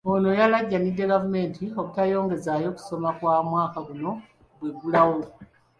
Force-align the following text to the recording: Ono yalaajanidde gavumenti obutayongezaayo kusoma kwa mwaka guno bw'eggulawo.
Ono 0.13 0.29
yalaajanidde 0.39 1.03
gavumenti 1.11 1.63
obutayongezaayo 1.79 2.69
kusoma 2.77 3.09
kwa 3.17 3.35
mwaka 3.49 3.77
guno 3.87 4.11
bw'eggulawo. 4.57 5.19